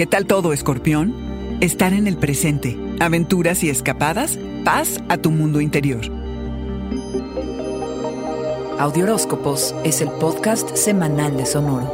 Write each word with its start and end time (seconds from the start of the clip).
¿Qué 0.00 0.06
tal 0.06 0.24
todo, 0.24 0.54
escorpión? 0.54 1.14
Estar 1.60 1.92
en 1.92 2.06
el 2.06 2.16
presente, 2.16 2.74
aventuras 3.00 3.62
y 3.62 3.68
escapadas, 3.68 4.38
paz 4.64 4.98
a 5.10 5.18
tu 5.18 5.30
mundo 5.30 5.60
interior. 5.60 6.00
Audioróscopos 8.78 9.74
es 9.84 10.00
el 10.00 10.08
podcast 10.12 10.74
semanal 10.74 11.36
de 11.36 11.44
Sonoro. 11.44 11.92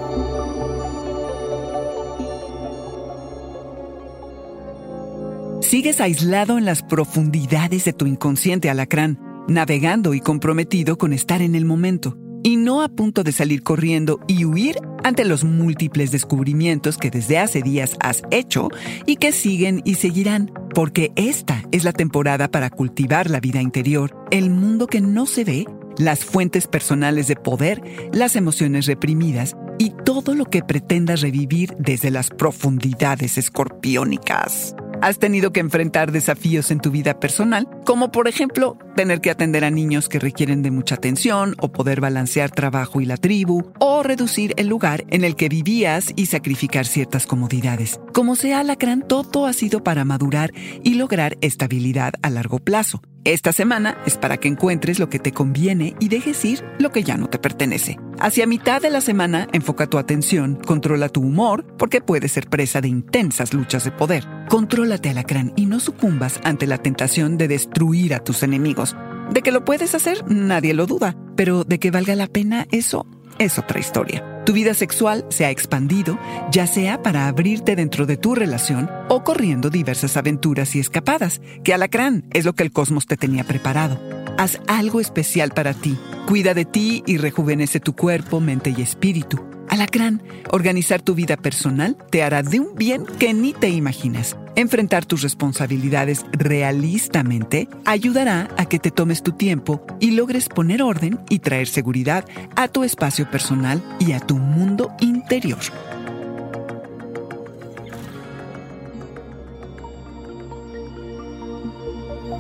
Sigues 5.61 6.00
aislado 6.00 6.59
en 6.59 6.64
las 6.64 6.84
profundidades 6.84 7.86
de 7.86 7.93
tu 7.93 8.07
inconsciente 8.07 8.70
alacrán, 8.70 9.18
navegando 9.48 10.14
y 10.14 10.20
comprometido 10.20 10.96
con 10.96 11.12
estar 11.12 11.43
en 11.43 11.57
el 11.57 11.64
momento, 11.64 12.16
y 12.46 12.54
no 12.54 12.80
a 12.80 12.88
punto 12.88 13.24
de 13.24 13.32
salir 13.32 13.64
corriendo 13.64 14.20
y 14.28 14.45
huir 14.45 14.77
ante 15.02 15.24
los 15.24 15.42
múltiples 15.42 16.12
descubrimientos 16.12 16.96
que 16.96 17.10
desde 17.10 17.38
hace 17.38 17.60
días 17.60 17.96
has 17.98 18.23
hecho 18.30 18.68
y 19.04 19.16
que 19.16 19.32
siguen 19.32 19.82
y 19.84 19.96
seguirán, 19.96 20.52
porque 20.73 21.10
esta 21.16 21.64
es 21.73 21.82
la 21.82 21.90
temporada 21.90 22.46
para 22.46 22.70
cultivar 22.70 23.30
la 23.30 23.40
vida 23.40 23.60
interior, 23.60 24.16
el 24.30 24.51
mundo 24.51 24.87
que 24.87 25.01
no 25.01 25.27
se 25.27 25.42
ve, 25.42 25.66
las 25.98 26.24
fuentes 26.24 26.68
personales 26.68 27.27
de 27.27 27.34
poder, 27.34 27.82
las 28.12 28.37
emociones 28.37 28.87
reprimidas 28.87 29.56
y 29.80 29.90
todo 30.04 30.37
lo 30.37 30.45
que 30.45 30.62
pretendas 30.62 31.23
revivir 31.23 31.74
desde 31.80 32.12
las 32.12 32.30
profundidades 32.30 33.38
escorpiónicas. 33.38 34.76
Has 35.06 35.20
tenido 35.20 35.52
que 35.52 35.60
enfrentar 35.60 36.10
desafíos 36.10 36.73
en 36.73 36.80
tu 36.80 36.91
vida 36.91 37.20
personal, 37.20 37.69
como 37.84 38.10
por 38.10 38.27
ejemplo 38.27 38.77
tener 38.96 39.20
que 39.20 39.30
atender 39.30 39.65
a 39.65 39.70
niños 39.70 40.09
que 40.09 40.19
requieren 40.19 40.62
de 40.62 40.73
mucha 40.73 40.96
atención 40.96 41.55
o 41.60 41.70
poder 41.70 42.01
balancear 42.01 42.51
trabajo 42.51 43.01
y 43.01 43.05
la 43.05 43.16
tribu, 43.16 43.70
o 43.79 44.02
reducir 44.02 44.52
el 44.56 44.66
lugar 44.66 45.05
en 45.10 45.23
el 45.23 45.37
que 45.37 45.49
vivías 45.49 46.12
y 46.16 46.27
sacrificar 46.27 46.87
ciertas 46.87 47.24
comodidades. 47.24 48.01
Como 48.12 48.34
sea, 48.34 48.59
Alacrán, 48.59 49.07
todo 49.07 49.46
ha 49.46 49.52
sido 49.52 49.84
para 49.84 50.04
madurar 50.04 50.52
y 50.82 50.95
lograr 50.95 51.38
estabilidad 51.40 52.15
a 52.23 52.29
largo 52.29 52.59
plazo. 52.59 53.01
Esta 53.23 53.52
semana 53.52 53.99
es 54.07 54.18
para 54.18 54.38
que 54.38 54.49
encuentres 54.49 54.99
lo 54.99 55.09
que 55.09 55.21
te 55.21 55.30
conviene 55.30 55.95
y 56.01 56.09
dejes 56.09 56.45
ir 56.45 56.65
lo 56.80 56.90
que 56.90 57.04
ya 57.04 57.16
no 57.16 57.29
te 57.29 57.38
pertenece. 57.38 57.96
Hacia 58.18 58.46
mitad 58.46 58.80
de 58.80 58.90
la 58.90 59.02
semana, 59.02 59.46
enfoca 59.52 59.86
tu 59.86 59.98
atención, 59.98 60.59
controla 60.66 61.10
tu 61.10 61.20
humor, 61.20 61.66
porque 61.76 62.00
puedes 62.00 62.32
ser 62.32 62.48
presa 62.48 62.80
de 62.80 62.88
intensas 62.88 63.52
luchas 63.52 63.84
de 63.84 63.92
poder. 63.92 64.26
Contrólate, 64.48 65.10
alacrán, 65.10 65.53
y 65.54 65.66
no 65.66 65.81
sucumbas 65.81 66.41
ante 66.42 66.66
la 66.66 66.78
tentación 66.78 67.37
de 67.37 67.48
destruir 67.48 68.14
a 68.14 68.20
tus 68.20 68.42
enemigos. 68.42 68.97
De 69.31 69.42
que 69.42 69.53
lo 69.53 69.64
puedes 69.64 69.94
hacer, 69.94 70.25
nadie 70.28 70.72
lo 70.72 70.87
duda, 70.87 71.14
pero 71.37 71.64
de 71.64 71.78
que 71.78 71.91
valga 71.91 72.16
la 72.16 72.26
pena, 72.26 72.66
eso 72.70 73.06
es 73.38 73.59
otra 73.59 73.81
historia. 73.81 74.42
Tu 74.47 74.54
vida 74.54 74.72
sexual 74.72 75.26
se 75.28 75.44
ha 75.44 75.50
expandido, 75.50 76.19
ya 76.50 76.66
sea 76.66 77.03
para 77.03 77.28
abrirte 77.28 77.76
dentro 77.76 78.06
de 78.06 78.16
tu 78.16 78.34
relación 78.34 78.91
o 79.09 79.25
corriendo 79.25 79.69
diversas 79.69 80.16
aventuras 80.16 80.75
y 80.75 80.81
escapadas, 80.81 81.42
que 81.64 81.75
alacrán 81.75 82.25
es 82.32 82.47
lo 82.47 82.54
que 82.54 82.62
el 82.62 82.72
cosmos 82.72 83.06
te 83.06 83.16
tenía 83.16 83.44
preparado. 83.44 83.98
Haz 84.38 84.60
algo 84.66 85.00
especial 85.00 85.50
para 85.50 85.72
ti. 85.72 85.97
Cuida 86.26 86.53
de 86.53 86.66
ti 86.66 87.03
y 87.06 87.16
rejuvenece 87.16 87.81
tu 87.81 87.94
cuerpo, 87.94 88.41
mente 88.41 88.75
y 88.76 88.82
espíritu. 88.82 89.43
Alacrán, 89.69 90.22
organizar 90.53 91.00
tu 91.00 91.15
vida 91.15 91.37
personal 91.37 91.97
te 92.10 92.22
hará 92.22 92.43
de 92.43 92.60
un 92.60 92.75
bien 92.75 93.06
que 93.19 93.32
ni 93.32 93.53
te 93.53 93.70
imaginas. 93.70 94.37
Enfrentar 94.54 95.06
tus 95.06 95.22
responsabilidades 95.22 96.25
realistamente 96.32 97.69
ayudará 97.84 98.48
a 98.56 98.66
que 98.66 98.78
te 98.78 98.91
tomes 98.91 99.22
tu 99.22 99.32
tiempo 99.32 99.84
y 100.00 100.12
logres 100.12 100.48
poner 100.48 100.82
orden 100.82 101.19
y 101.31 101.41
traer 101.41 101.66
seguridad 101.66 102.25
a 102.56 102.69
tu 102.69 102.84
espacio 102.84 103.31
personal 103.31 103.82
y 103.98 104.12
a 104.12 104.21
tu 104.21 104.37
mundo 104.37 104.93
interior. 105.00 105.60